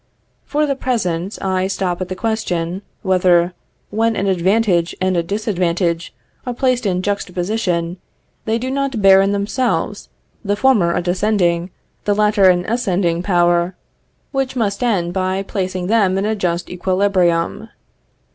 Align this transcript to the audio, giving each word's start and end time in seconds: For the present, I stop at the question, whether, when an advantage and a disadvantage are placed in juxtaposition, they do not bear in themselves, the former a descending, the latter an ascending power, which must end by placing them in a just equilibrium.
For 0.45 0.65
the 0.65 0.75
present, 0.75 1.37
I 1.43 1.67
stop 1.67 2.01
at 2.01 2.07
the 2.07 2.15
question, 2.15 2.81
whether, 3.03 3.53
when 3.91 4.15
an 4.15 4.25
advantage 4.25 4.95
and 4.99 5.15
a 5.15 5.21
disadvantage 5.21 6.11
are 6.43 6.55
placed 6.55 6.87
in 6.87 7.03
juxtaposition, 7.03 7.97
they 8.45 8.57
do 8.57 8.71
not 8.71 8.99
bear 8.99 9.21
in 9.21 9.31
themselves, 9.31 10.09
the 10.43 10.55
former 10.55 10.95
a 10.95 11.03
descending, 11.03 11.69
the 12.05 12.15
latter 12.15 12.49
an 12.49 12.65
ascending 12.65 13.21
power, 13.21 13.75
which 14.31 14.55
must 14.55 14.81
end 14.81 15.13
by 15.13 15.43
placing 15.43 15.85
them 15.85 16.17
in 16.17 16.25
a 16.25 16.35
just 16.35 16.71
equilibrium. 16.71 17.69